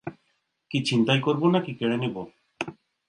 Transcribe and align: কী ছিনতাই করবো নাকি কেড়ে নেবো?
কী 0.71 0.77
ছিনতাই 0.85 1.19
করবো 1.19 1.45
নাকি 1.49 1.71
কেড়ে 1.73 1.97
নেবো? 1.97 2.21